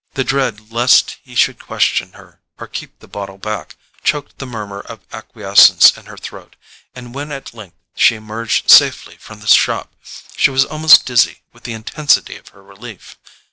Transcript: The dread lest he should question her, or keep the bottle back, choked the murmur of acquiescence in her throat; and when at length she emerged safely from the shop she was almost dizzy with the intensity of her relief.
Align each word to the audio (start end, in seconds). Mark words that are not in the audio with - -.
The 0.15 0.23
dread 0.23 0.71
lest 0.71 1.17
he 1.23 1.35
should 1.35 1.59
question 1.59 2.13
her, 2.13 2.41
or 2.57 2.65
keep 2.65 2.97
the 2.97 3.07
bottle 3.07 3.37
back, 3.37 3.75
choked 4.03 4.39
the 4.39 4.47
murmur 4.47 4.79
of 4.79 5.01
acquiescence 5.13 5.95
in 5.95 6.07
her 6.07 6.17
throat; 6.17 6.55
and 6.95 7.13
when 7.13 7.31
at 7.31 7.53
length 7.53 7.77
she 7.95 8.15
emerged 8.15 8.67
safely 8.71 9.17
from 9.17 9.41
the 9.41 9.47
shop 9.47 9.93
she 10.35 10.49
was 10.49 10.65
almost 10.65 11.05
dizzy 11.05 11.43
with 11.53 11.65
the 11.65 11.73
intensity 11.73 12.35
of 12.35 12.47
her 12.47 12.63
relief. 12.63 13.15